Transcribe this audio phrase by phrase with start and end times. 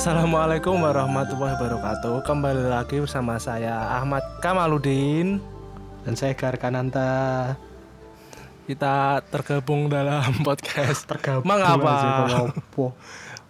[0.00, 2.24] Assalamualaikum warahmatullahi wabarakatuh.
[2.24, 5.44] Kembali lagi bersama saya Ahmad Kamaludin.
[6.08, 7.52] Dan saya Garkananta
[8.64, 11.04] Kita tergabung dalam podcast.
[11.04, 12.16] Tergabung Mengapa?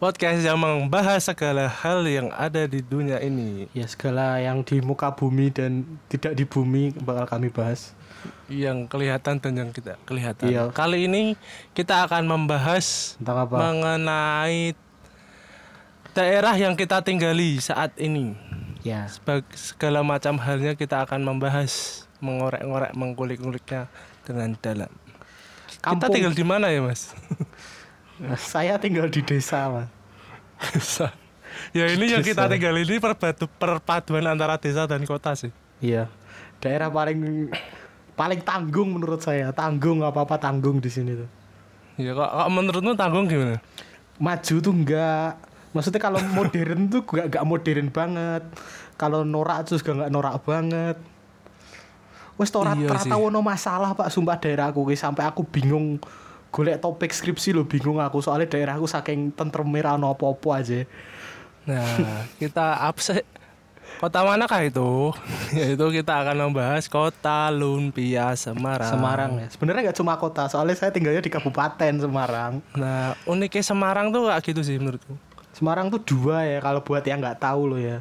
[0.02, 3.70] Podcast yang membahas segala hal yang ada di dunia ini.
[3.70, 7.94] Ya segala yang di muka bumi dan tidak di bumi bakal kami bahas.
[8.50, 10.50] Yang kelihatan dan yang tidak kelihatan.
[10.50, 10.74] Iya.
[10.74, 11.38] Kali ini
[11.78, 13.54] kita akan membahas Tentang apa?
[13.54, 14.89] Mengenai
[16.12, 18.34] daerah yang kita tinggali saat ini.
[18.80, 19.06] Ya.
[19.08, 23.88] Sebag- segala macam halnya kita akan membahas mengorek-ngorek mengkulik-kuliknya
[24.24, 24.90] dengan dalam.
[25.68, 26.12] Kita Kampung.
[26.12, 27.12] tinggal di mana ya mas?
[28.52, 29.88] Saya tinggal di desa mas.
[30.60, 31.08] Desa.
[31.72, 32.52] ya ini yang kita Desa.
[32.52, 35.48] tinggal ini perbatu, perpaduan antara desa dan kota sih.
[35.80, 36.08] Iya.
[36.60, 37.48] Daerah paling
[38.12, 39.48] paling tanggung menurut saya.
[39.56, 41.28] Tanggung apa-apa tanggung di sini tuh.
[41.96, 43.56] Ya kok, kok menurutmu tanggung gimana?
[44.20, 45.32] Maju tuh enggak
[45.70, 48.42] Maksudnya kalau modern tuh enggak, enggak modern banget
[48.98, 50.96] Kalau norak tuh juga enggak norak banget
[52.40, 53.12] Wes tora Iya sih.
[53.12, 56.00] ono masalah Pak sumpah daerahku ki sampai aku bingung
[56.50, 60.82] golek topik skripsi lo bingung aku soalnya daerahku saking tentrem merah ono apa-apa aja.
[61.68, 63.20] nah kita sih
[64.00, 65.12] kota manakah itu
[65.60, 69.46] yaitu kita akan membahas kota Lumpia Semarang Semarang ya.
[69.52, 72.64] Sebenarnya nggak cuma kota, soalnya saya tinggalnya di Kabupaten Semarang.
[72.72, 75.12] nah uniknya Semarang tuh kayak gitu sih menurutku
[75.60, 78.00] Semarang tuh dua ya kalau buat yang nggak tahu lo ya.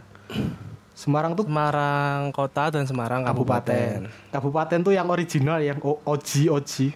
[0.95, 4.07] Semarang tuh Semarang kota dan Semarang kabupaten.
[4.07, 4.31] kabupaten.
[4.31, 6.95] Kabupaten tuh yang original yang O- OG OG.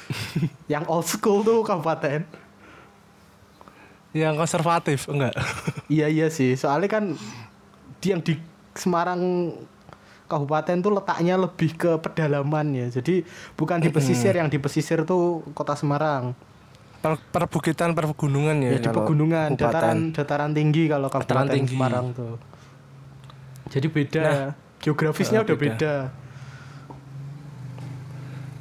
[0.72, 2.24] yang old school tuh kabupaten.
[4.10, 5.36] Yang konservatif enggak?
[5.92, 7.04] Iya iya sih, soalnya kan
[8.00, 8.40] di yang di
[8.72, 9.52] Semarang
[10.24, 12.86] kabupaten tuh letaknya lebih ke pedalaman ya.
[12.88, 16.32] Jadi bukan di pesisir, yang di pesisir tuh kota Semarang.
[17.00, 18.76] Per, perbukitan pergunungan ya.
[18.76, 21.76] Ya, di pegunungan, dataran dataran tinggi kalau Dataran kabupaten tinggi.
[21.76, 22.36] Semarang tuh.
[23.72, 24.20] Jadi beda.
[24.20, 24.48] Nah, ya.
[24.80, 25.74] Geografisnya eh, udah beda.
[25.76, 25.94] beda.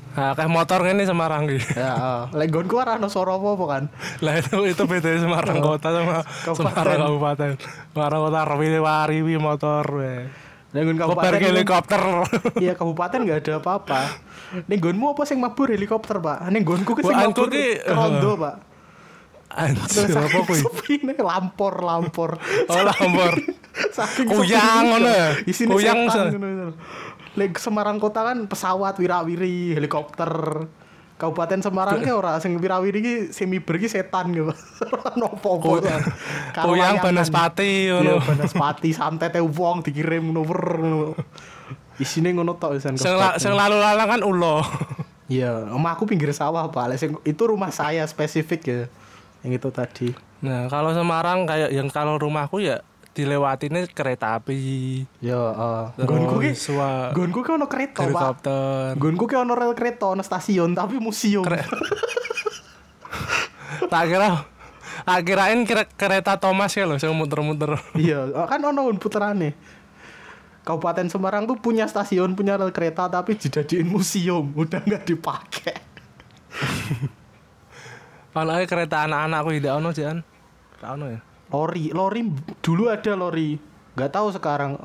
[0.09, 1.63] Nah, kayak motor ini Semarang gitu.
[1.79, 3.83] ya, uh, lek nggonku ora ono swara apa-apa kan.
[4.19, 6.56] Lah itu itu beda Semarang kota sama Kabupaten.
[6.59, 7.50] Semarang kabupaten.
[7.95, 10.27] Semarang kota Rwili wariwi motor we.
[10.69, 11.41] Koper kabupaten.
[11.41, 12.02] helikopter.
[12.62, 14.02] Iya, kabupaten nggak ada apa-apa.
[14.69, 16.46] Ning nggonmu apa sing mabur helikopter, Pak?
[16.53, 18.56] Ning nggonku ki sing mabur ki- rondo, Pak.
[19.50, 20.62] Anjir apa kuwi?
[21.18, 22.38] Lampor, lampor.
[22.69, 23.34] Oh lampor.
[23.97, 25.30] Saking Kuyang ngono ya?
[25.66, 26.74] Kuyang ngono.
[27.34, 30.66] Lek Semarang kota kan pesawat wirawiri, helikopter.
[31.19, 34.56] Kabupaten Semarang ki ora sing wirawiri ki semi berki setan gitu.
[35.84, 36.02] Kan.
[36.56, 37.03] Karo Kuyang layangan.
[37.03, 38.24] Banaspati Iya, ngono.
[38.24, 41.12] Banaspati santet wong dikirim ngono ngono.
[42.00, 42.96] Isine ngono tok wisan.
[42.96, 44.63] Sing sing lalu lalang kan ulo.
[45.30, 46.97] Iya, omah aku pinggir sawah, Pak.
[47.22, 48.81] Itu rumah saya spesifik ya.
[49.46, 50.07] Yang itu tadi.
[50.40, 54.55] Nah, kalau Semarang kayak yang kalau rumahku ya dilewatinnya kereta api,
[55.19, 55.35] Ya,
[55.93, 56.51] terus Nggonku ki
[57.11, 58.05] nggonku ki ono kereta, Pak.
[58.05, 58.95] helikopter.
[58.95, 61.43] Nggonku ki ono rel kereta, ono stasiun tapi museum.
[63.89, 64.45] tak kira
[64.99, 67.75] tak kirain kira- kereta Thomas ya loh, saya muter-muter.
[67.97, 69.57] iya, kan ono puterane.
[70.59, 75.75] Kabupaten Semarang tuh punya stasiun, punya rel kereta tapi dijadiin museum, udah nggak dipakai.
[78.29, 80.21] Kalau kereta anak-anakku tidak ono sih kan.
[80.77, 81.19] Tak ono ya.
[81.49, 82.21] Lori, lori
[82.61, 83.57] dulu ada lori.
[83.97, 84.77] nggak tahu sekarang.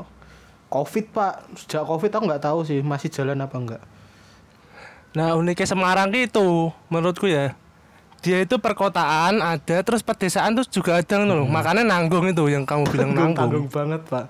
[0.73, 1.35] Covid, Pak.
[1.55, 3.83] Sejak Covid aku nggak tahu sih masih jalan apa enggak.
[5.15, 7.55] Nah, uniknya Semarang itu menurutku ya.
[8.25, 11.47] Dia itu perkotaan ada, terus pedesaan tuh juga ada loh.
[11.47, 13.37] Makanya nanggung itu yang kamu bilang nanggung.
[13.37, 14.27] tanggung banget, Pak.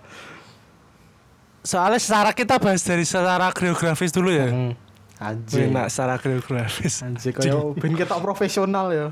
[1.64, 4.52] Soalnya secara kita bahas dari secara geografis dulu ya.
[4.52, 4.76] Hmm.
[5.16, 5.72] Anjir.
[5.72, 7.00] Enak secara geografis.
[7.00, 9.08] Anjir kayak ben ketok profesional ya.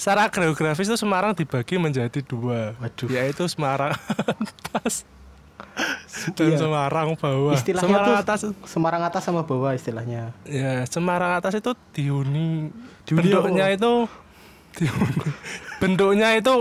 [0.00, 3.08] Secara geografis itu Semarang dibagi menjadi dua, Waduh.
[3.12, 5.04] yaitu Semarang atas
[6.32, 6.58] dan Iya.
[6.58, 7.52] Semarang bawah.
[7.52, 10.32] Istilahnya Semarang tuh atas, Semarang atas sama bawah istilahnya.
[10.48, 12.72] ya Semarang atas itu dihuni,
[13.04, 13.76] Dihuni bentuknya apa?
[13.76, 13.92] itu
[14.74, 15.20] dihuni.
[15.78, 16.54] bentuknya itu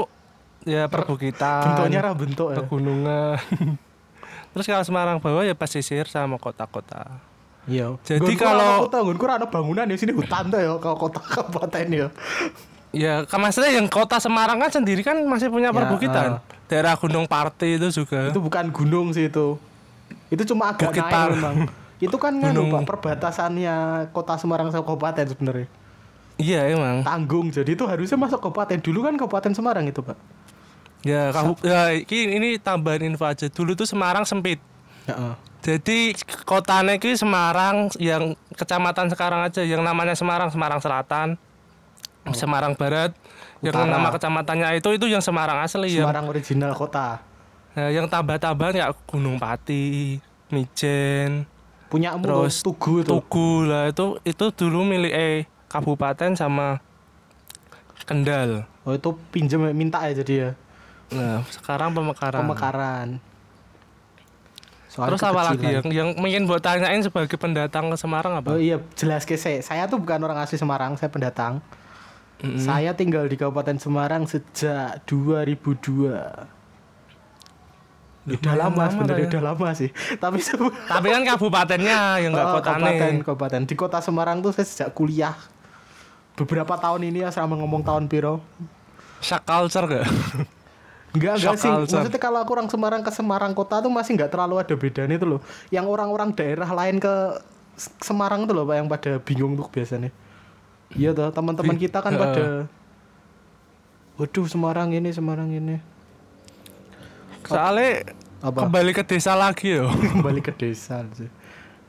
[0.68, 2.60] ya perbukitan, Bentuknya ra bentuk ya.
[2.60, 3.40] pegunungan.
[4.52, 7.24] Terus kalau Semarang bawah ya pesisir sama kota-kota.
[7.72, 7.96] Iya.
[8.04, 12.08] Jadi kalau- kota, ora ana bangunan di sini hutan tuh ya kalau kota kabupaten ya.
[12.90, 16.42] Ya, kan maksudnya yang kota Semarang kan sendiri kan masih punya Ya, perbukitan.
[16.66, 18.34] Daerah Gunung Parti itu juga.
[18.34, 19.62] Itu bukan gunung sih itu.
[20.30, 21.56] Itu cuma agak Bukit naik memang.
[22.02, 23.76] Itu kan Gunung- Pak perbatasannya
[24.10, 25.68] kota Semarang sama kabupaten sebenarnya.
[26.40, 27.04] Iya emang.
[27.04, 27.52] Tanggung.
[27.52, 28.80] Jadi itu harusnya masuk kabupaten.
[28.80, 30.18] Dulu kan kabupaten Semarang itu, Pak.
[31.04, 33.48] Ya, kamu ya ini, ini tambahan info aja.
[33.52, 34.60] Dulu tuh Semarang sempit.
[35.06, 35.34] Heeh.
[35.60, 36.16] Jadi
[36.48, 41.36] kotanya itu Semarang yang kecamatan sekarang aja yang namanya Semarang, Semarang Selatan,
[42.36, 43.16] Semarang Barat,
[43.63, 43.92] Yang Utara.
[43.92, 46.06] nama kecamatannya itu itu yang Semarang asli ya.
[46.06, 47.24] Semarang original kota.
[47.74, 50.19] Nah, yang tambah-tambahan ya Gunung Pati,
[50.51, 51.48] Mijen,
[51.89, 53.10] Punya Terus Tugu itu.
[53.10, 55.38] Tugu lah itu itu dulu milik eh
[55.69, 56.81] kabupaten sama
[58.06, 58.66] Kendal.
[58.86, 60.50] Oh itu pinjem minta ya jadi ya.
[61.13, 62.42] Nah, sekarang pemekaran.
[62.45, 63.07] Pemekaran.
[64.89, 68.57] Soal Terus apa lagi yang yang ingin buat tanyain sebagai pendatang ke Semarang apa?
[68.57, 69.62] Oh iya, jelas ke saya.
[69.62, 71.62] Saya tuh bukan orang asli Semarang, saya pendatang.
[72.40, 72.56] Mm-mm.
[72.56, 76.48] Saya tinggal di Kabupaten Semarang sejak 2002.
[78.30, 79.30] Udah lama sebenarnya, ya.
[79.36, 79.90] udah lama sih.
[80.24, 80.40] Tapi
[80.86, 82.80] Tapi kan kabupatennya yang enggak Oh, kotane.
[82.80, 83.62] kabupaten, kabupaten.
[83.66, 85.36] Di kota Semarang tuh saya sejak kuliah.
[86.38, 88.40] Beberapa tahun ini ya sama ngomong tahun piro.
[89.20, 90.06] Shock culture gak?
[91.12, 91.68] Enggak, enggak sih.
[91.68, 92.00] culture.
[92.00, 95.28] Maksudnya kalau aku orang Semarang ke Semarang kota tuh masih enggak terlalu ada bedanya itu
[95.28, 95.42] loh.
[95.74, 97.14] Yang orang-orang daerah lain ke
[98.00, 100.14] Semarang tuh loh Pak yang pada bingung tuh biasanya.
[100.92, 102.66] Iya toh, teman-teman Bi- kita kan pada
[104.16, 105.80] Waduh, Semarang ini, Semarang ini.
[107.42, 108.04] Soalnya
[108.40, 108.68] Apa?
[108.68, 109.88] kembali ke desa lagi yo.
[110.14, 111.30] Kembali ke desa sih.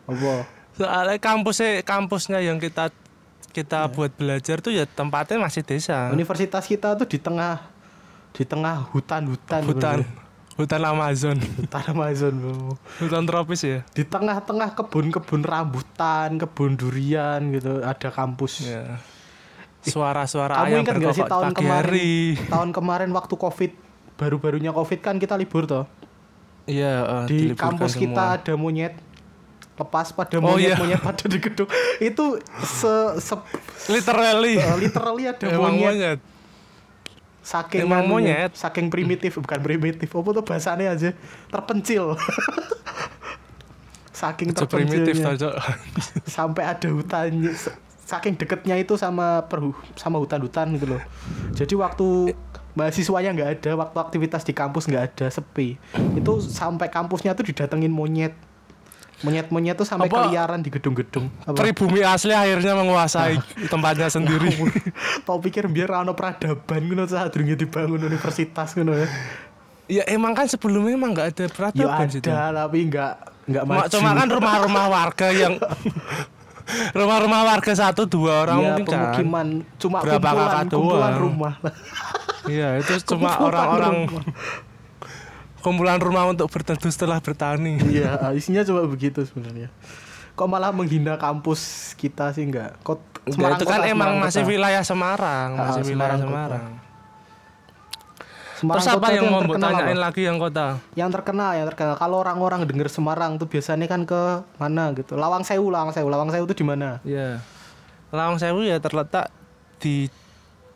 [0.06, 0.46] Apa?
[0.72, 2.94] Soalnya kampusnya kampusnya yang kita
[3.50, 3.90] kita Iya.
[3.90, 6.06] buat belajar tuh ya tempatnya masih desa.
[6.08, 7.66] Universitas kita tuh di tengah
[8.30, 9.60] di tengah hutan-hutan.
[9.66, 9.96] Hutan.
[9.98, 10.06] bro.
[10.06, 10.29] Hutan
[10.66, 11.36] Amazon.
[11.56, 12.76] Hutan Amazon, bro.
[12.98, 13.78] Hutan tropis ya.
[13.88, 18.64] Di tengah-tengah kebun-kebun rambutan, kebun durian gitu, ada kampus.
[18.64, 19.00] Ya.
[19.80, 21.88] Suara-suara Kamu ayam ingat gak sih tahun kemarin?
[21.88, 22.12] hari.
[22.46, 23.72] Tahun kemarin waktu Covid,
[24.14, 25.88] baru-barunya Covid kan kita libur toh.
[26.64, 28.36] Iya, eh, Di kampus kita semua.
[28.36, 28.94] ada monyet
[29.74, 30.76] lepas pada Oh, iya.
[30.76, 31.64] monyet-monyet pada di gedung.
[31.98, 33.46] Itu se, se-
[33.88, 35.88] literally eh, literally ada emang monyet.
[35.88, 36.18] monyet.
[37.40, 38.52] Saking Emang anunya, monyet.
[38.52, 40.06] saking primitif, bukan primitif.
[40.06, 41.10] Apa tuh bahasanya aja
[41.48, 42.14] terpencil.
[44.12, 45.56] saking primitif terpencilnya.
[46.36, 47.72] sampai ada hutannya s-
[48.04, 51.02] saking deketnya itu sama perhu sama hutan-hutan gitu loh
[51.56, 52.36] jadi waktu
[52.70, 55.80] mahasiswanya nggak ada waktu aktivitas di kampus nggak ada sepi
[56.12, 58.36] itu sampai kampusnya tuh didatengin monyet
[59.20, 60.26] monyet-monyet tuh sampai Apa?
[60.26, 61.28] keliaran di gedung-gedung?
[61.52, 63.36] Pribumi asli akhirnya menguasai
[63.68, 64.48] tempatnya sendiri.
[65.22, 69.08] tau pikir biar ono peradaban ngono saat durunge dibangun universitas ngono ya
[69.90, 72.30] ya emang kan sebelumnya emang nggak ada ya peradaban situ.
[72.30, 73.12] ada tapi nggak
[73.50, 75.54] nggak maju cuma kan rumah-rumah warga yang
[76.98, 78.94] rumah-rumah warga satu dua orang ya, mungkin kan.
[78.94, 79.46] pemukiman
[79.76, 81.54] cuma Berapa kumpulan kakak kumpulan rumah
[82.48, 84.08] Iya, itu cuma orang-orang.
[85.60, 87.76] Kumpulan rumah untuk berteduh setelah bertani.
[87.92, 89.68] Iya, isinya cuma begitu sebenarnya.
[90.32, 92.76] Kok malah menghina kampus kita sih enggak?
[92.80, 94.50] Kok Ya, itu kan kota, emang Semarang masih kota.
[94.50, 96.26] wilayah Semarang, Ah, masih wilayah Semarang kota.
[96.26, 96.66] Semarang.
[98.54, 100.04] Semarang Terus apa itu yang mau tanyain apa?
[100.04, 100.66] lagi yang kota?
[100.92, 101.94] Yang terkenal, yang terkenal.
[101.96, 104.22] Kalau orang-orang denger Semarang tuh biasanya kan ke
[104.56, 105.16] mana gitu.
[105.16, 106.08] Lawang Sewu, Lawang Sewu.
[106.08, 107.00] Lawang Sewu itu di mana?
[107.02, 107.40] Iya.
[108.08, 109.28] Lawang Sewu ya terletak
[109.76, 110.08] di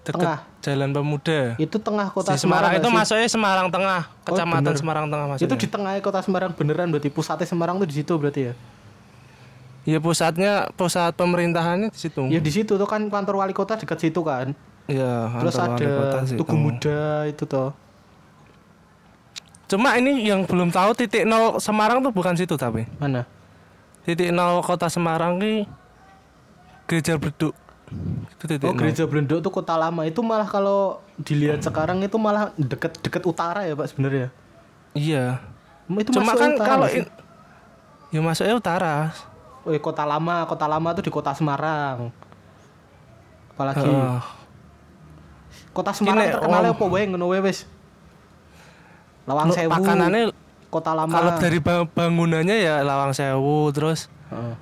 [0.05, 0.39] dekat Tengah.
[0.61, 1.41] Jalan Pemuda.
[1.57, 2.95] Itu tengah kota Di Semarang, itu sih?
[2.95, 4.77] masuknya Semarang Tengah, Kecamatan bener.
[4.77, 5.49] Semarang Tengah masuknya.
[5.49, 8.55] Itu di tengah kota Semarang beneran berarti pusatnya Semarang tuh di situ berarti ya?
[9.85, 12.25] Ya pusatnya pusat pemerintahannya di situ.
[12.33, 14.57] Ya di situ tuh kan kantor wali kota dekat situ kan.
[14.85, 15.89] Iya, Terus ada.
[16.37, 17.73] Tugu Muda itu tuh.
[19.65, 22.85] Cuma ini yang belum tahu titik nol Semarang tuh bukan situ tapi.
[23.01, 23.25] Mana?
[24.05, 25.65] Titik nol kota Semarang ki
[26.85, 27.57] Gereja Beduk.
[28.31, 32.51] Itu titik Oh gereja Belendok tuh kota lama itu malah kalau dilihat sekarang itu malah
[32.55, 34.29] deket deket utara ya pak sebenarnya.
[34.93, 35.41] Iya.
[35.87, 37.11] Itu Cuma kan utara kalau in-
[38.09, 38.95] ya masuknya utara.
[39.65, 42.13] Oh, kota lama, kota lama tuh di kota Semarang.
[43.51, 44.21] Apalagi Heeh.
[45.71, 46.77] kota Semarang Ini, terkenalnya om.
[46.77, 47.65] apa wae ngono wae wis.
[49.25, 49.73] Lawang Sewu.
[49.73, 50.23] Pakanannya
[50.69, 51.11] kota lama.
[51.11, 54.55] kalau dari ba- bangunannya ya Lawang Sewu, terus Heeh.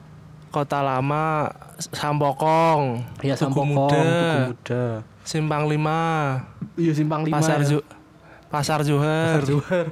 [0.52, 1.48] Kota Lama,
[1.80, 4.84] Sampokong, Iya Tugu Sampokong, Muda, Tugu Muda.
[5.22, 6.00] Simpang Lima,
[6.76, 7.40] Iya Simpang Lima.
[7.40, 7.66] Pasar ya.
[7.66, 7.78] Ju
[8.46, 9.86] Pasar Johar, Pasar Johar.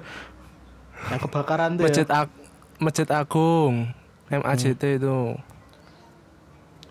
[1.08, 2.20] Yang kebakaran tuh Masjid ya.
[2.20, 2.36] Ag-
[2.76, 3.88] Masjid Agung,
[4.28, 5.18] MAJT itu.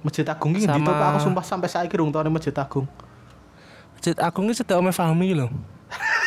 [0.02, 1.08] Masjid Agung ini Sama- gitu Pak.
[1.08, 2.90] Aku sumpah sampai saya tau nih Masjid Agung.
[3.94, 5.52] Masjid Agung ini sudah Ome Fahmi loh.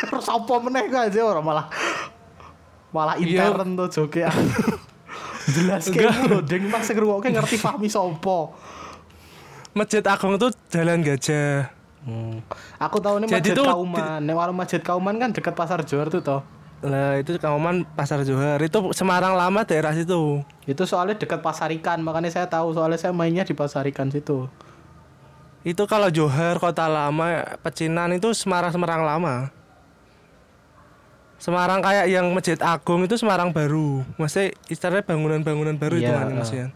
[0.05, 1.65] Terus apa meneh kok aja orang malah
[2.93, 3.51] malah Iya.
[3.51, 4.23] intern tuh joke.
[5.49, 8.55] Jelas kayak lho, deng mas sing ngrungokke ngerti Fahmi sopo.
[9.73, 11.67] Masjid Agung itu Jalan Gajah.
[12.03, 12.43] Hmm.
[12.77, 14.21] Aku tahu nih Masjid tuh- Kauman.
[14.21, 16.41] Nek warung Masjid Kauman kan dekat Pasar Johar tuh toh.
[16.83, 18.59] Lah itu Kauman Pasar Johar.
[18.59, 20.43] Itu Semarang lama daerah situ.
[20.67, 24.51] Itu soalnya dekat Pasar Ikan, makanya saya tahu soalnya saya mainnya di Pasar Ikan situ.
[25.63, 29.47] Itu kalau Johar, Kota Lama, Pecinan itu Semarang Semarang lama.
[31.43, 34.07] Semarang kayak yang Masjid Agung itu Semarang baru.
[34.15, 36.55] Maksudnya istilahnya bangunan-bangunan baru itu Iya, kan Mas.
[36.55, 36.71] Ian.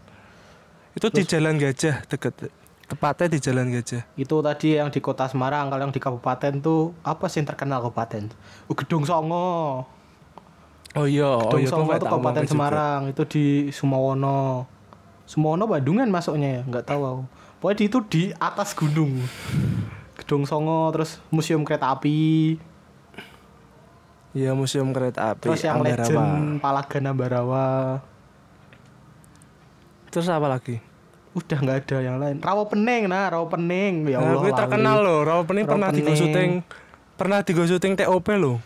[0.91, 2.51] Itu di Jalan Gajah deket.
[2.83, 4.03] Tepatnya di Jalan Gajah.
[4.19, 7.79] Itu tadi yang di kota Semarang, kalau yang di kabupaten tuh apa sih yang terkenal
[7.79, 8.27] kabupaten?
[8.67, 9.87] Oh, Gedung Songo.
[10.99, 12.51] Oh iya, oh Gedung iya Songo itu kabupaten omongke juga.
[12.51, 14.67] Semarang, itu di Sumawono.
[15.23, 17.23] Sumawono Bandungan masuknya ya, nggak tahu aku.
[17.63, 19.15] Pokoknya di itu di atas gunung.
[20.19, 22.59] Gedung Songo, terus museum kereta api,
[24.37, 25.49] Iya, Museum Kereta Api.
[25.49, 26.05] terus yang Ambarawa.
[26.05, 27.65] legend Palagan Ambarawa.
[30.13, 30.77] Terus apa lagi?
[31.33, 32.37] Udah nggak ada yang lain.
[32.37, 34.05] Rawa Pening nah, Rawa Pening.
[34.05, 34.41] Ya Nah, Allah.
[34.45, 34.53] lali.
[34.53, 35.19] terkenal loh.
[35.25, 35.65] Rawapening Rawapening.
[35.65, 36.51] pernah digo syuting
[37.17, 38.57] pernah digo syuting TOP loh.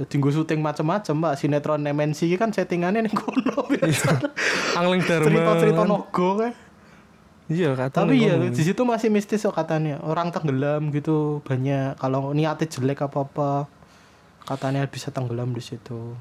[0.00, 1.34] Jadi gue syuting macam-macam, Mbak.
[1.36, 4.16] Sinetron MNC kan settingannya ning kono biasa.
[4.80, 5.28] Angling Dharma.
[5.28, 6.52] Cerita-cerita nogo kan.
[7.52, 10.00] Iya, kata Tapi ya di situ masih mistis kok katanya.
[10.00, 12.00] Orang tenggelam gitu banyak.
[12.00, 13.68] Kalau niatnya jelek apa-apa
[14.50, 16.18] katanya bisa tenggelam di situ.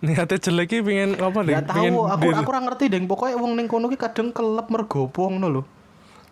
[0.00, 1.60] niatnya jelek pengen apa nih?
[1.60, 3.04] Gak tahu, aku aku ora ngerti deh.
[3.04, 5.62] Pokoknya wong ning kono ki kadang kelep mergopo ngono lho.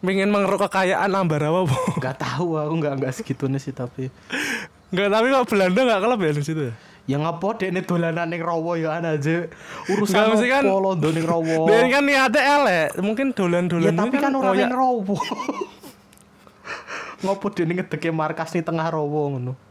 [0.01, 1.69] pengen mengeruk kekayaan Ambarawa.
[1.69, 1.77] Po.
[2.05, 4.09] Gak tahu aku nggak nggak segitunya sih tapi.
[4.89, 6.75] Enggak, tapi kok Belanda enggak kelep ya di situ ya?
[7.09, 9.53] Ya ngapo dek ini dolanan ning rawa ya ana aja.
[9.91, 11.57] Urusan mesti kan- apa londo ning rawa.
[11.69, 15.17] Dia kan niatnya elek, mungkin dolan-dolan Ya tapi ini kan orang ning rawa.
[17.27, 19.68] Ngopo dene ngedeke markas ning tengah rawa ngono.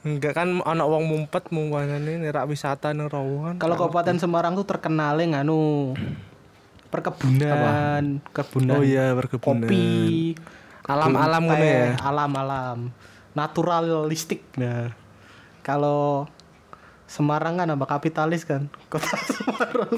[0.00, 3.12] Enggak kan anak wong mumpet mungkane nerak wisata nang.
[3.56, 5.92] Kalau Kabupaten Semarang tuh terkenalnya nganu
[6.88, 9.68] perkebunan, kebunan Oh iya, perkebunan.
[9.68, 10.34] kopi,
[10.82, 11.94] Alam-alam ngono ya.
[12.00, 12.90] Alam-alam.
[13.32, 14.42] Naturalistik.
[14.56, 14.90] Nah.
[15.60, 16.26] Kalau
[17.06, 18.66] Semarang kan apa kapitalis kan?
[18.90, 19.90] Kota Semarang.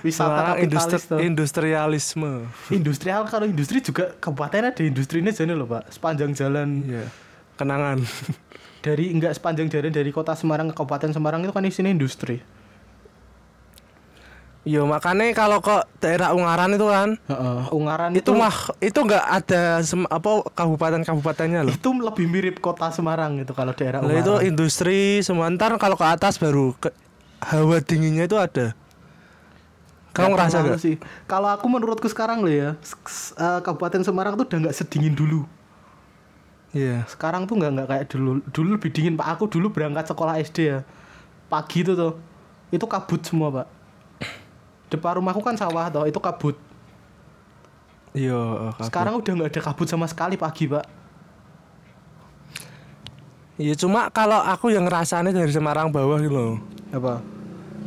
[0.00, 1.18] Wisata Semarang kapitalis industri- tuh.
[1.20, 2.32] industrialisme.
[2.70, 7.04] Industrial kalau industri juga kabupaten ada industrinya jadi loh pak sepanjang jalan Iya.
[7.54, 7.98] Kenangan.
[8.84, 12.44] dari enggak sepanjang jalan dari kota Semarang ke kabupaten Semarang itu kan isinya industri
[14.64, 19.24] Yo makanya kalau ke daerah Ungaran itu kan Heeh, Ungaran itu itu, mah itu enggak
[19.24, 21.72] ada sem- apa kabupaten-kabupatennya loh.
[21.72, 26.40] itu lebih mirip kota Semarang itu kalau daerah itu Ungaran industri sebentar kalau ke atas
[26.40, 26.88] baru ke,
[27.44, 28.72] hawa dinginnya itu ada.
[30.16, 30.78] Kamu Nggak ngerasa gak?
[30.80, 30.96] sih
[31.28, 32.70] kalau aku menurutku sekarang loh ya
[33.36, 35.44] eh, kabupaten Semarang tuh udah nggak sedingin dulu
[36.74, 37.06] Iya.
[37.06, 40.58] sekarang tuh nggak nggak kayak dulu dulu lebih dingin pak aku dulu berangkat sekolah SD
[40.66, 40.78] ya
[41.46, 42.18] pagi itu tuh
[42.74, 43.66] itu kabut semua pak
[44.90, 46.58] depan rumahku kan sawah toh itu kabut
[48.14, 48.74] Iya.
[48.74, 48.86] kabut.
[48.90, 50.82] sekarang udah nggak ada kabut sama sekali pagi pak
[53.54, 56.54] Iya cuma kalau aku yang ngerasanya dari Semarang bawah gitu loh.
[56.90, 57.22] apa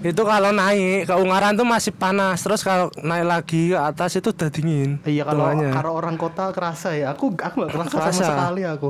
[0.07, 4.31] Itu kalau naik ke Ungaran tuh masih panas, terus kalau naik lagi ke atas itu
[4.31, 5.03] udah dingin.
[5.03, 7.11] Iya kalau kalau orang kota kerasa ya.
[7.11, 8.23] Aku aku nggak kerasa, Kerasa.
[8.23, 8.89] sama sekali aku.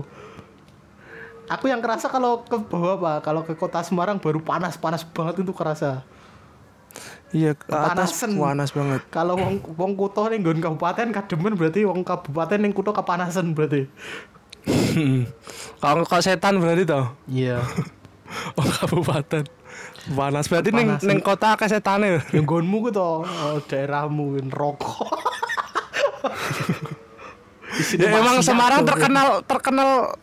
[1.48, 5.42] Aku yang kerasa kalau ke bawah pak, kalau ke kota Semarang baru panas panas banget
[5.42, 6.06] itu kerasa.
[7.34, 9.02] Iya, ke atas panas banget.
[9.10, 13.90] Kalau wong wong kutho ning nggon kabupaten kademen berarti wong kabupaten ning kutho kepanasan berarti.
[15.84, 17.10] kalau kalau setan berarti toh.
[17.26, 17.64] Iya.
[18.60, 19.48] Oh kabupaten.
[20.08, 21.08] Panas berarti ning Kepanasan.
[21.10, 22.24] ning kota akeh setane.
[22.32, 25.08] yang nggonmu ku to oh, daerahmu rokok.
[28.00, 30.18] Ya emang Semarang terkenal terkenal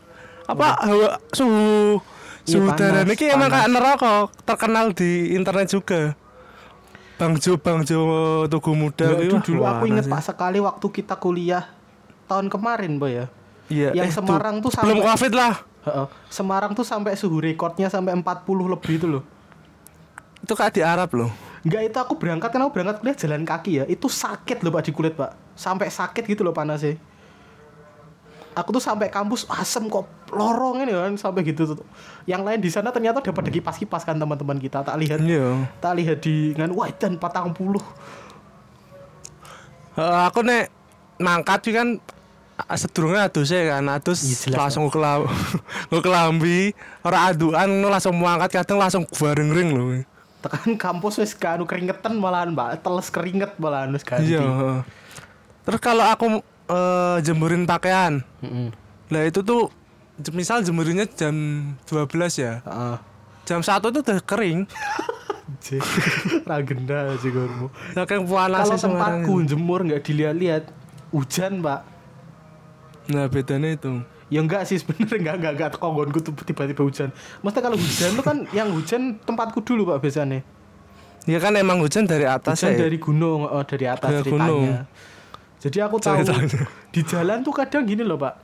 [0.45, 2.03] apa hawa suhu
[2.45, 6.13] Iya, suhu udara niki emang kayak neraka terkenal di internet juga.
[7.17, 10.13] Bang Jo Bang Jo Tugu Muda kuwi, wah, dulu aku inget ya.
[10.13, 11.65] pak sekali waktu kita kuliah
[12.29, 13.27] tahun kemarin boy ya.
[13.73, 15.55] Iya, yang eh, Semarang tuh belum sampai- Covid lah.
[15.89, 16.07] Heeh.
[16.29, 19.23] Semarang tuh sampai suhu rekornya sampai 40 lebih itu loh.
[20.45, 21.33] Itu kayak di Arab loh.
[21.65, 23.85] Enggak itu aku berangkat kan aku berangkat kuliah jalan kaki ya.
[23.89, 25.57] Itu sakit loh Pak di kulit, Pak.
[25.57, 27.01] Sampai sakit gitu loh panasnya.
[28.55, 31.83] Aku tuh sampai kampus asem kok lorong ini kan sampai gitu tuh.
[32.29, 34.85] Yang lain di sana ternyata udah pada kipas-kipas kan teman-teman kita.
[34.85, 35.65] Tak lihat Iya.
[35.81, 37.81] tak lihat di ngan wah dan 40.
[39.99, 40.71] Eh, aku nek
[41.19, 41.99] mangkat sih kan
[42.79, 45.27] sedurunge adusnya kan adus jelas, langsung kelam
[46.07, 46.71] kelambi
[47.03, 49.91] ora aduan langsung mangkat kadang langsung bareng ring loh
[50.45, 52.85] Tekan kampus wis gak anu keringetan malahan, Mbak.
[52.85, 54.37] Teles keringet malahan wis ganti.
[54.37, 54.85] iya
[55.65, 58.69] terus kalau aku eh, jemurin pakaian Heeh.
[59.09, 59.73] lah itu tuh
[60.31, 61.33] misal jemurinnya jam
[61.89, 62.05] 12
[62.37, 62.97] ya Heeh.
[63.49, 64.69] jam satu itu udah kering.
[66.49, 67.69] Ragenda sih gormu.
[67.93, 70.65] saking Kalau tempatku jemur nggak dilihat-lihat
[71.13, 71.81] hujan, Pak.
[73.05, 74.01] nah bedanya itu
[74.35, 77.15] Ya enggak sih sebenarnya enggak enggak enggak konggonku tuh tiba-tiba hujan.
[77.39, 80.43] Maksudnya kalau hujan tuh kan yang hujan tempatku dulu Pak biasanya.
[81.25, 84.43] ya kan emang hujan dari atas Hujan ya dari gunung, oh dari atas Dari ceritanya.
[84.45, 84.65] gunung.
[85.57, 86.67] Jadi aku tahu Ceritanya.
[86.93, 88.35] di jalan tuh kadang gini loh, Pak.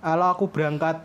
[0.00, 1.04] Kalau aku berangkat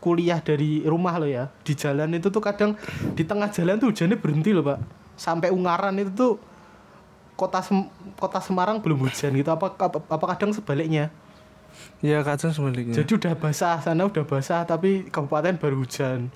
[0.00, 2.74] kuliah dari rumah loh ya, di jalan itu tuh kadang
[3.12, 4.78] di tengah jalan tuh hujannya berhenti loh, Pak.
[5.14, 6.32] Sampai Ungaran itu tuh
[7.36, 11.12] kota Sem- kota Semarang belum hujan gitu apa apa, apa kadang sebaliknya.
[12.04, 12.94] Iya kadang sebaliknya.
[13.02, 16.28] Jadi udah basah sana udah basah tapi kabupaten baru hujan.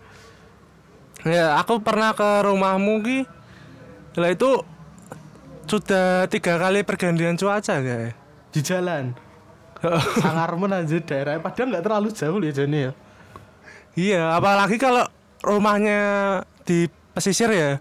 [1.27, 3.19] Ya aku pernah ke rumahmu ki.
[4.17, 4.65] Lah itu
[5.69, 8.17] sudah tiga kali pergantian cuaca kayak.
[8.51, 9.15] Di jalan.
[10.23, 12.93] Sangarmen aja daerahnya padahal nggak terlalu jauh ya Jani ya.
[13.97, 15.09] iya, apalagi kalau
[15.41, 16.01] rumahnya
[16.69, 16.85] di
[17.17, 17.81] pesisir ya.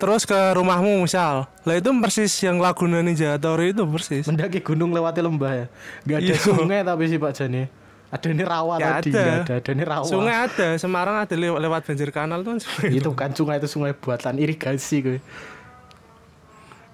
[0.00, 1.44] Terus ke rumahmu misal.
[1.60, 4.24] Lah itu persis yang Laguna Ninja Tori itu persis.
[4.24, 5.66] Mendaki gunung lewati lembah ya.
[6.02, 6.36] Nggak ada Iya.
[6.40, 7.62] sungai tapi sih Pak Jani.
[8.08, 9.22] Ada ini rawa Ya tadi, ada.
[9.38, 9.54] ada.
[9.54, 10.04] Ada ini rawa.
[10.04, 12.50] Sungai ada, Semarang ada lewat, lewat banjir kanal tuh.
[12.50, 12.88] kan sungai.
[12.90, 15.18] itu bukan sungai itu sungai buatan irigasi gue.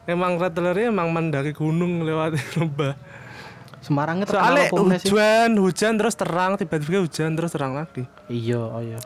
[0.04, 2.94] Emang rattlernya emang mendaki gunung lewat lembah.
[3.80, 5.08] Semarangnya terkenal Soalnya meneh sih?
[5.08, 8.02] hujan, hujan terus terang, tiba-tiba hujan terus terang lagi.
[8.26, 8.98] Iya, oh iya.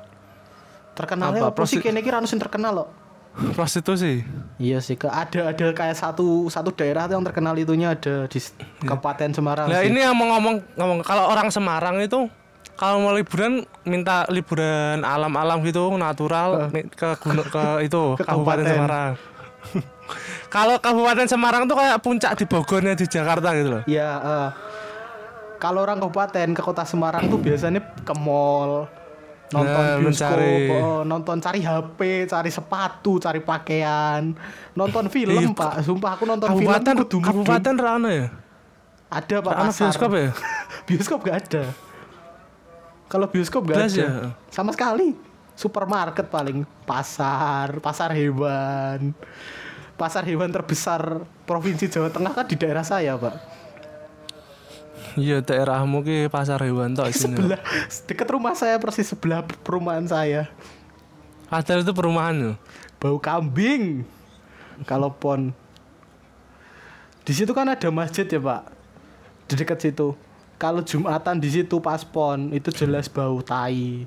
[0.93, 2.89] Terkenalnya Apa, apa, sih prosi- kene iki ra ono sing terkenal loh.
[3.57, 4.27] Prostitusi.
[4.57, 8.37] Iya sih, ke ada ada kayak satu satu daerah tuh yang terkenal itunya ada di
[8.37, 9.67] s- Kabupaten Semarang.
[9.67, 9.89] Nah sih.
[9.89, 12.29] ini yang mau ngomong ngomong kalau orang Semarang itu
[12.75, 18.65] kalau mau liburan minta liburan alam-alam gitu natural ke gunung ke itu Ke Kabupaten.
[18.67, 19.13] Semarang.
[20.55, 23.83] kalau Kabupaten Semarang tuh kayak puncak di Bogornya di Jakarta gitu loh.
[23.87, 24.49] Iya, eh,
[25.57, 28.89] kalau orang kabupaten ke kota Semarang tuh biasanya ke mall,
[29.51, 30.55] nonton Nah, bioskop, mencari.
[30.71, 34.31] oh, nonton cari HP, cari sepatu, cari pakaian,
[34.73, 35.83] nonton film Iya, pak.
[35.83, 37.21] Sumpah aku nonton Kabupaten film mudun.
[37.21, 38.27] Kabupaten Rano ya.
[39.11, 39.91] ada pak Rano pasar.
[39.91, 40.31] bioskop ya.
[40.87, 41.65] bioskop gak ada.
[43.07, 44.01] Kalau bioskop gak Belas ada.
[44.01, 44.11] ya?
[44.49, 45.19] Sama sekali.
[45.53, 49.13] Supermarket paling pasar, pasar hewan.
[49.93, 53.60] Pasar hewan terbesar Provinsi Jawa Tengah kan di daerah saya, Pak.
[55.19, 57.35] Iya daerahmu ki pasar hewan tok sini.
[57.35, 57.61] Sebelah
[58.07, 60.47] dekat rumah saya persis sebelah perumahan saya.
[61.51, 62.57] Padahal itu perumahan loh.
[63.03, 64.07] Bau kambing.
[64.87, 65.51] Kalau pon.
[67.27, 68.63] Di situ kan ada masjid ya, Pak.
[69.51, 70.15] Di dekat situ.
[70.61, 74.05] Kalau Jumatan di situ pas pon itu jelas bau tai.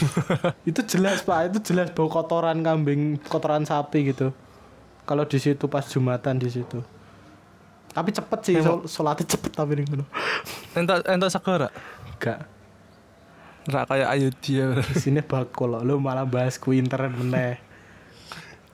[0.68, 4.32] itu jelas Pak, itu jelas bau kotoran kambing, kotoran sapi gitu.
[5.04, 6.80] Kalau di situ pas Jumatan di situ.
[7.90, 10.06] Tapi cepet sih, sol sholatnya cepet tapi nih ngono.
[10.78, 11.68] Entok entok segera.
[12.16, 12.46] Enggak.
[13.66, 14.66] Rak kayak Ayudhya.
[14.78, 17.58] Di sini bakul lo malah bahas ku internet meneh.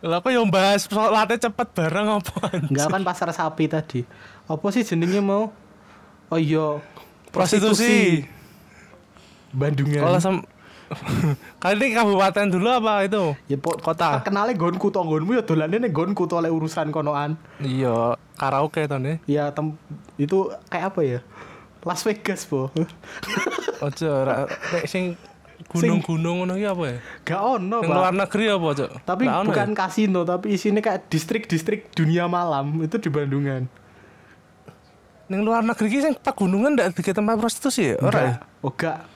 [0.05, 2.37] Lah kok yang bahas sholatnya cepet bareng apa?
[2.61, 4.00] Enggak kan pasar sapi tadi.
[4.46, 5.48] Apa sih jenenge mau?
[6.29, 6.83] Oh iya,
[7.33, 8.26] Prostitusi.
[9.55, 10.02] Bandungan.
[10.02, 10.37] Kalau sem
[11.62, 13.35] Kali kabupaten dulu apa itu?
[13.51, 14.22] ya po, kota.
[14.22, 17.35] Terkenalnya gonku to nggonmu ya dolane ning gonku to oleh urusan konoan.
[17.59, 19.18] Iya, karaoke to nih.
[19.27, 19.75] Ya tem
[20.16, 21.20] itu kayak apa ya?
[21.87, 22.75] Las Vegas, Po.
[23.87, 25.14] Ojo ra nek sing
[25.70, 26.96] gunung-gunung ngono ki apa ya?
[27.22, 27.90] Gak ono, Pak.
[27.90, 28.90] luar negeri apa, Cok?
[29.07, 29.77] Tapi ono bukan ya?
[29.77, 33.66] kasino, tapi isinya kayak distrik-distrik dunia malam itu di Bandungan.
[35.27, 37.96] Yang luar negeri ki sing pegunungan ndak di tempat prostitusi ya?
[37.99, 38.35] Ora ya?
[38.62, 39.15] Oh, gak.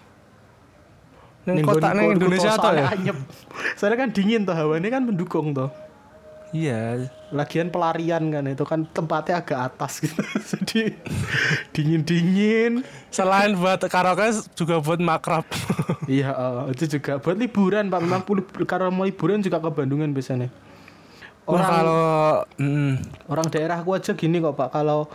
[1.57, 2.95] Ning kota gonku Indonesia to to soalnya ya?
[2.95, 3.17] anyep.
[3.75, 5.71] Soalnya kan dingin tuh hawanya kan mendukung tuh.
[6.51, 7.07] Iya.
[7.31, 10.19] Lagian pelarian kan itu kan tempatnya agak atas gitu.
[10.51, 10.99] Jadi
[11.71, 12.83] dingin-dingin.
[13.15, 15.47] Selain buat karaoke juga buat makrab.
[16.11, 18.01] Iya, eh, itu juga buat liburan Pak.
[18.03, 18.27] Memang
[18.67, 20.51] kalau mau liburan juga ke Bandungan biasanya.
[21.47, 22.03] Orang kalau
[22.59, 22.95] mm,
[23.31, 24.75] orang daerahku aja gini kok Pak.
[24.75, 25.07] Kalau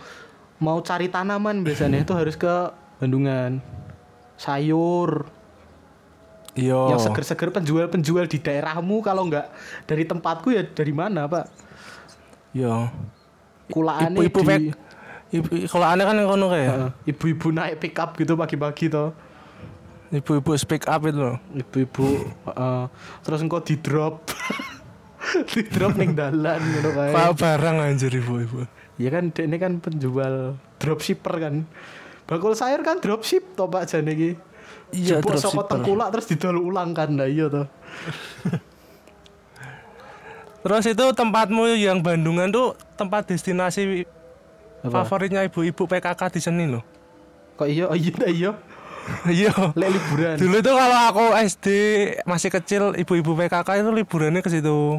[0.56, 3.60] mau cari tanaman biasanya itu harus ke Bandungan.
[4.40, 5.28] Sayur
[6.56, 6.80] iya.
[6.96, 9.46] yang seger-seger penjual-penjual di daerahmu kalau nggak
[9.84, 11.44] dari tempatku ya dari mana Pak?
[12.56, 12.90] Iya.
[13.70, 14.60] Kulaannya Ibu-ibu di pek.
[15.26, 16.70] Ibu kalau aneh kan yang kono kayak.
[16.70, 19.10] Heeh, ibu-ibu naik pick up gitu pagi-pagi toh.
[20.14, 21.36] Ibu-ibu speak up itu loh.
[21.50, 22.06] Ibu-ibu
[22.46, 22.82] heeh.
[23.26, 24.30] terus engkau di drop.
[25.52, 27.10] di drop ning dalan gitu kae.
[27.10, 28.70] Pak barang anjir ibu-ibu.
[28.96, 31.66] Ya kan ini kan penjual dropshipper kan.
[32.30, 34.30] Bakul sayur kan dropship toh Pak jane iki.
[34.94, 37.10] Iya, Jebuk saka tengkulak terus didol ulang kan.
[37.18, 37.66] Lah iya toh.
[40.66, 44.02] Terus itu tempatmu yang Bandungan tuh tempat destinasi
[44.82, 45.06] Apa?
[45.06, 46.82] favoritnya ibu-ibu PKK di sini loh.
[47.54, 48.50] Kok iya oh iya iya.
[49.30, 49.54] Iya.
[49.78, 50.34] Lek liburan.
[50.34, 51.66] Dulu itu kalau aku SD
[52.26, 54.98] masih kecil ibu-ibu PKK itu liburannya ke situ.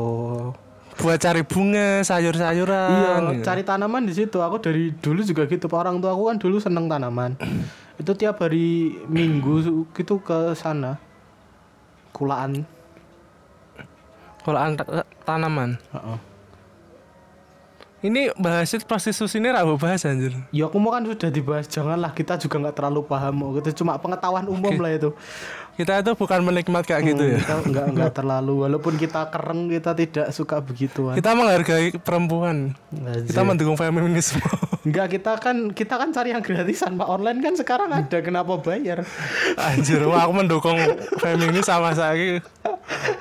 [0.00, 0.56] Oh.
[0.96, 2.88] Buat cari bunga, sayur-sayuran.
[2.88, 3.44] Iya, gitu.
[3.44, 4.40] cari tanaman di situ.
[4.40, 5.68] Aku dari dulu juga gitu.
[5.68, 7.36] Orang tua aku kan dulu seneng tanaman.
[7.94, 10.98] Itu tiap hari Minggu gitu ke sana.
[12.14, 12.66] Kulaan.
[14.44, 15.80] Kalau an- tanaman.
[15.94, 16.18] Heeh.
[18.04, 20.36] Ini bahas prostitusi ini rabu bahas anjir.
[20.52, 21.64] Ya aku mau kan sudah dibahas.
[21.64, 23.56] Janganlah kita juga nggak terlalu paham.
[23.56, 24.84] Gitu cuma pengetahuan umum Oke.
[24.84, 25.16] lah itu.
[25.80, 27.40] Kita itu bukan menikmat kayak gitu ya.
[27.40, 28.68] Kita nggak nggak terlalu.
[28.68, 31.16] Walaupun kita kereng kita tidak suka begituan.
[31.16, 32.76] Kita menghargai perempuan.
[32.92, 33.24] Anjir.
[33.24, 34.44] Kita mendukung feminisme.
[34.84, 39.00] Enggak kita kan kita kan cari yang gratisan pak online kan sekarang ada kenapa bayar?
[39.56, 40.76] Anjir, wah aku mendukung
[41.24, 42.44] feminis sama saya.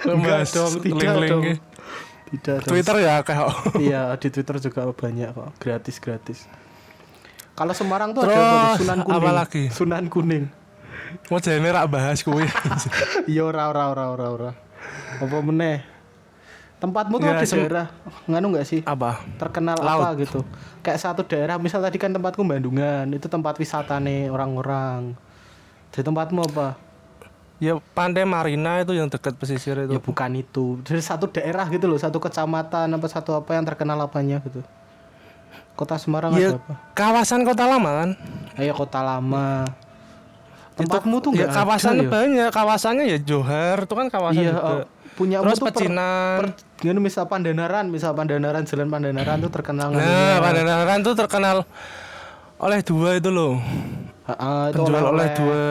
[0.04, 1.43] Enggak dong, tidak dong.
[2.34, 2.65] Tidak.
[2.65, 6.39] Twitter ya kayak Iya di Twitter juga banyak kok gratis gratis.
[7.54, 8.74] Kalau Semarang tuh Terus, ada?
[8.76, 9.17] Sunan Kuning.
[9.19, 9.63] apa lagi?
[9.69, 10.46] Sunan Kuning.
[11.30, 12.50] mau jadi rak bahas kuwi.
[13.30, 14.52] Iya ora ora ora ora ora.
[15.15, 15.86] Apa meneh?
[16.82, 17.88] Tempatmu tuh Ya, ada sem- daerah
[18.26, 18.82] nganu nggak sih?
[18.84, 19.22] Apa?
[19.38, 20.04] Terkenal Laut.
[20.04, 20.41] apa gitu?
[20.82, 25.15] Kayak satu daerah, misal tadi kan tempatku Bandungan, itu tempat wisata nih orang-orang.
[25.93, 26.76] Di tempatmu apa?
[27.63, 29.95] Ya Pantai Marina itu yang dekat pesisir itu.
[29.95, 30.84] Ya bukan itu.
[30.84, 34.60] Dari satu daerah gitu loh, satu kecamatan apa satu apa yang terkenal apanya gitu.
[35.73, 36.73] Kota Semarang Ya, ada apa?
[36.91, 38.10] kawasan kota lama kan.
[38.60, 39.63] Ayo kota lama.
[40.73, 42.10] Tempatmu tuh ya, enggak kawasan ada ya?
[42.10, 44.62] banyak, kawasannya ya Johar, itu kan kawasan Iya, juga.
[44.65, 44.82] oh,
[45.13, 46.38] punya Terus tuh per, pecinan.
[46.41, 46.47] per,
[46.78, 50.41] gini, misal Pandanaran, misal Pandanaran, Jalan Pandanaran tuh terkenal Nah.
[50.41, 51.58] Pandanaran tuh terkenal
[52.58, 53.62] oleh dua itu loh.
[54.23, 55.30] Ah, ah, itu Penjual oleh oleh-oleh.
[55.38, 55.65] dua.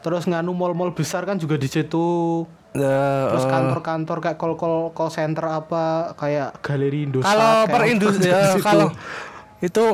[0.00, 2.42] Terus nganu mall-mall besar kan juga di situ.
[2.70, 7.26] Ya, Terus eh, kantor-kantor kayak call call call center apa kayak galeri Indosat.
[7.34, 8.88] kalau per industri ya, kalau
[9.58, 9.84] itu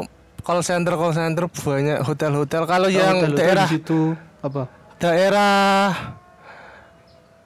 [0.44, 2.62] call center call center banyak hotel-hotel.
[2.68, 4.00] Kalau yang Hotel-hotel daerah di situ
[4.44, 4.62] apa?
[5.00, 5.88] daerah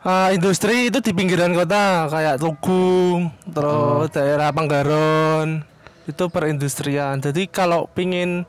[0.03, 5.63] ah, industri itu di pinggiran kota kayak Tugung, terus daerah Panggaron
[6.11, 7.23] itu perindustrian.
[7.23, 8.43] Jadi kalau pingin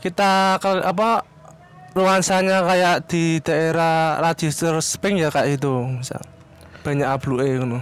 [0.00, 1.28] kita ke apa
[1.94, 6.22] nuansanya kayak di daerah Register Spring ya kayak itu misal
[6.86, 7.80] banyak abluke ngono.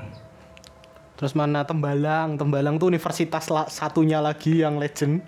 [1.19, 2.39] Terus mana Tembalang?
[2.39, 5.19] Tembalang tuh universitas la- satunya lagi yang legend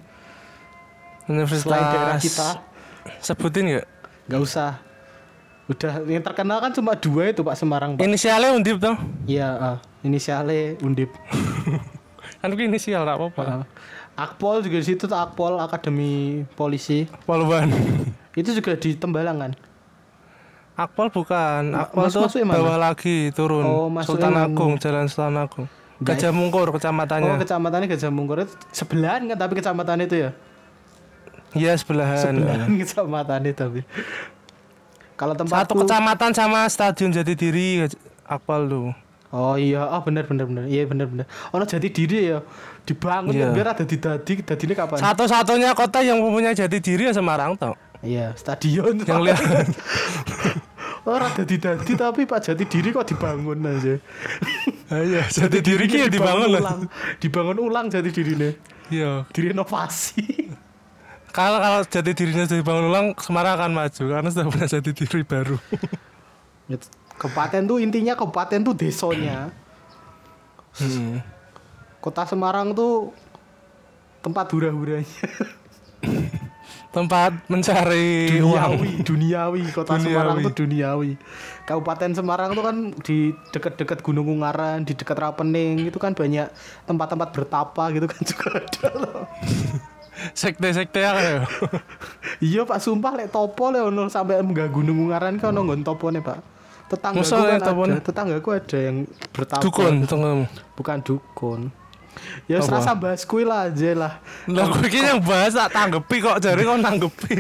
[1.27, 2.49] Universitas selain daerah kita.
[3.23, 3.87] sebutin nggak?
[4.31, 4.71] Gak usah.
[5.71, 7.91] Udah yang terkenal kan cuma dua itu Pak Semarang.
[7.95, 8.03] Pak.
[8.03, 8.99] Inisialnya Undip toh.
[9.27, 9.79] Iya, ah.
[10.03, 11.15] inisialnya Undip.
[12.41, 13.43] Kan inisial tak apa-apa.
[13.45, 13.65] Ah.
[14.17, 17.05] Akpol juga di situ tuh Akpol Akademi Polisi.
[17.29, 17.69] Poluan.
[18.33, 19.53] Itu juga di Tembalang kan?
[20.79, 23.65] Akpol bukan, Akpol mas- tuh bawah lagi turun.
[23.65, 24.33] Oh, Sultan?
[24.33, 25.67] Agung, Jalan Sultan Agung.
[26.01, 27.37] Gajah Mungkur Oh, kecamatannya.
[27.37, 30.31] kecamatannya Gajah Mungkur itu sebelahan kan tapi kecamatan itu ya?
[31.53, 32.17] Iya sebelahan.
[32.17, 33.81] Sebelahan kecamatan itu tapi.
[35.15, 37.85] Kalau Satu tempatku kecamatan sama Stadion Jatidiri
[38.25, 38.89] Akpol tuh.
[39.31, 40.65] Oh iya, ah bener bener bener.
[40.65, 41.27] Iya bener bener.
[41.53, 42.41] Ono jati diri ya.
[42.83, 43.47] Dibangun Iya.
[43.47, 44.99] ya, biar ada di dadi, dadine kapan?
[44.99, 47.77] Satu-satunya kota yang mempunyai Jatidiri ya Semarang toh.
[48.01, 49.05] Iya, stadion.
[49.05, 49.41] Yang lihat
[51.11, 53.97] Orang dadi dadi tapi Pak Jati diri kok dibangun aja.
[54.93, 56.61] Iya, Jatidiri ki ya dibangun lah.
[56.61, 56.81] ulang.
[57.17, 58.61] Dibangun ulang jati dirine.
[58.93, 59.25] Iya.
[59.33, 60.53] Direnovasi.
[61.33, 65.57] Kalau kalau Jatidirinya sudah dibangun ulang, Semarang akan maju karena sudah punya Jatidiri baru.
[67.17, 69.49] Kabupaten tuh intinya kabupaten tuh desonya.
[70.77, 71.25] Hmm.
[72.05, 73.13] Kota Semarang tuh
[74.21, 75.09] tempat hura-huranya.
[76.91, 78.83] Tempat mencari uang.
[78.83, 79.63] duniawi, duniawi.
[79.71, 80.11] Kota Duniawi.
[80.11, 81.11] Semarang tuh duniawi.
[81.63, 82.77] Kabupaten Semarang tuh kan
[83.07, 86.51] di dekat-dekat Gunung Ungaran, di dekat Rapening itu kan banyak
[86.91, 89.23] tempat-tempat bertapa gitu kan juga ada loh.
[90.35, 91.15] Sekte-sekte ya.
[92.41, 96.19] Iya Pak, sumpah lek topo lek ono sampai menggah Gunung Ungaran kan ono nggon topone
[96.19, 96.39] Pak.
[96.91, 98.97] Tetanggaku Masa kan ada, tetanggaku ada yang
[99.31, 99.63] bertapa.
[99.63, 99.95] Dukun.
[100.75, 101.71] Bukan dukun.
[102.47, 102.67] Ya Apa?
[102.67, 104.13] serasa bahas kuwi lah aja lah.
[104.51, 107.35] Lah gue ini yang bahas tak tanggepi kok jari kok nanggepi.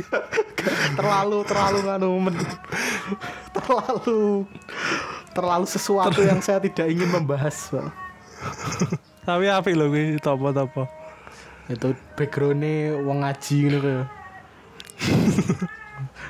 [0.98, 2.10] terlalu terlalu nganu
[3.56, 4.44] terlalu
[5.32, 7.86] terlalu sesuatu yang saya tidak ingin membahas Pak.
[9.24, 10.88] Tapi api loh gue topo-topo.
[11.70, 14.10] itu backgroundnya wong ngaji gitu kayak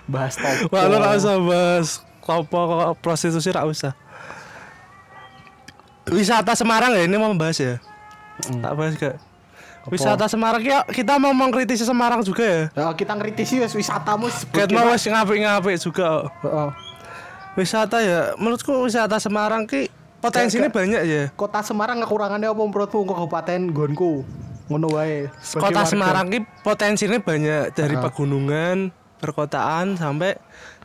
[0.05, 1.89] bahas topo Wah gak usah bahas
[2.21, 2.61] topo
[3.01, 3.93] prostitusi gak usah.
[6.11, 7.79] Wisata Semarang ya ini mau bahas ya.
[8.43, 8.63] Mm.
[8.63, 9.17] Tak bahas gak.
[9.89, 12.63] Wisata Semarang ya kita mau mengkritisi Semarang juga ya.
[12.71, 16.29] Ya, kita ngritisi wes wisatamu Ket mau wis ngapik-ngapik juga.
[16.41, 16.69] Heeh.
[17.57, 19.89] Wisata ya menurutku wisata Semarang ki
[20.21, 21.23] potensinya Gak- banyak ya.
[21.33, 24.23] Kota Semarang kekurangannya apa menurutmu kabupaten Gonku?
[24.69, 25.33] Ngono wae.
[25.51, 25.89] Kota warga.
[25.89, 30.37] Semarang ki potensinya banyak dari pegunungan, perkotaan sampai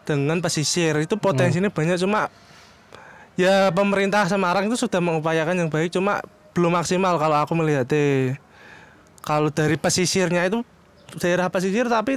[0.07, 0.95] dengan pesisir.
[0.97, 1.77] Itu potensinya Hmm.
[1.77, 2.31] banyak cuma
[3.35, 6.23] ya pemerintah Semarang itu sudah mengupayakan yang baik cuma
[6.55, 8.39] belum maksimal kalau aku melihatnya.
[9.21, 10.63] Kalau dari pesisirnya itu
[11.19, 12.15] daerah pesisir tapi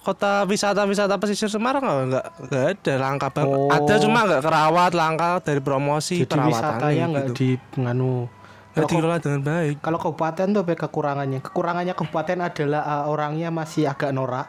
[0.00, 3.56] kota wisata-wisata pesisir Semarang nggak nggak nggak ada langka banget.
[3.56, 3.70] Oh.
[3.70, 7.36] Ada cuma nggak kerawat langka dari promosi Jadi perawatannya nggak gitu.
[7.38, 8.26] di nganu.
[8.74, 9.76] Nggak dikelola dengan baik.
[9.82, 11.40] Kalau kabupaten tuh apa kekurangannya?
[11.42, 14.48] Kekurangannya kabupaten adalah uh, orangnya masih agak norak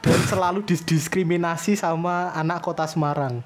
[0.00, 3.42] dan selalu didiskriminasi sama anak kota Semarang.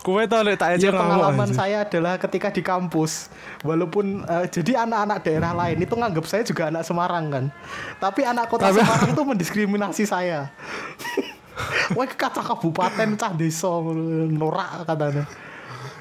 [0.00, 3.28] Kue tau nek tak aja Ya, pengalaman saya adalah ketika di kampus
[3.60, 7.44] walaupun eh, jadi anak-anak daerah lain itu nganggap saya juga anak Semarang kan.
[7.98, 10.48] Tapi anak kota Tapi- Semarang tuh mendiskriminasi saya.
[11.96, 13.68] Wah kata kabupaten cah desa
[14.26, 15.28] norak katanya.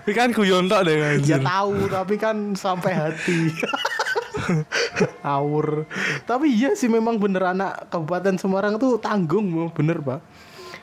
[0.08, 1.42] Ini kan guyon tok deh Ya anjir.
[1.44, 3.52] tahu tapi kan sampai hati.
[5.22, 5.86] Awur
[6.24, 10.20] Tapi iya sih memang bener anak Kabupaten Semarang tuh tanggung bener pak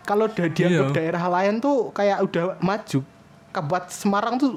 [0.07, 0.95] Kalau udah dianggap Iya.
[0.95, 2.99] daerah lain tuh kayak udah maju
[3.51, 4.57] Kabupaten Semarang tuh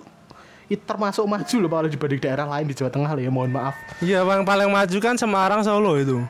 [0.65, 3.73] i- termasuk maju loh kalau dibanding daerah lain di Jawa Tengah loh ya mohon maaf
[3.97, 6.21] Iya, yang paling maju kan Semarang Solo itu.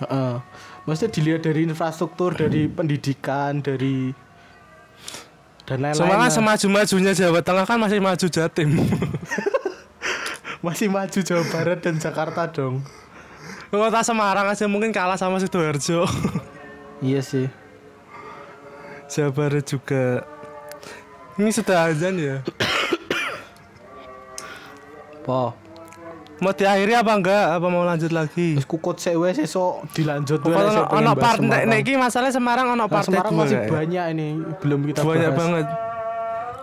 [0.00, 0.34] Heeh.
[0.82, 4.10] Maksudnya dilihat dari infrastruktur, dari pendidikan, dari
[5.62, 5.94] dan lain-lain.
[5.94, 6.32] Semarang lah.
[6.32, 8.70] semaju-majunya Jawa Tengah kan masih maju Jatim.
[10.66, 12.82] masih maju Jawa Barat dan Jakarta dong.
[13.68, 16.04] Kota Semarang aja mungkin kalah sama Sidoarjo.
[16.98, 17.46] Iya sih.
[19.12, 20.24] Jawa Barat juga.
[21.36, 22.36] Ini sudah azan ya.
[25.22, 25.52] Po.
[26.42, 27.44] Mau diakhiri apa enggak?
[27.54, 28.58] Apa mau lanjut lagi?
[28.58, 31.68] Terus kukut sik wes esok dilanjut wes, ono ono bahas part Semarang.
[31.70, 33.70] nek iki masalah Semarang ono Nah, partai Semarang masih kayak.
[33.70, 35.38] banyak ini belum kita banyak bahas.
[35.38, 35.66] banget.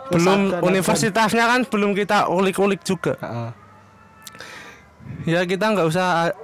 [0.10, 3.16] Belum ada- universitasnya kan belum kita ulik-ulik juga.
[5.24, 6.36] Ya kita nggak usah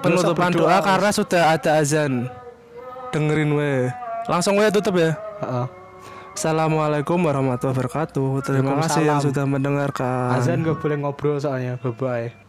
[0.00, 2.32] penutupan doa karena sudah ada azan.
[3.10, 3.92] Dengerin we.
[4.24, 5.12] Langsung we tutup ya.
[6.38, 8.46] Assalamualaikum warahmatullahi wabarakatuh.
[8.46, 10.38] Terima kasih yang sudah mendengarkan.
[10.38, 11.74] Azan gak boleh ngobrol soalnya.
[11.82, 12.47] Bye bye.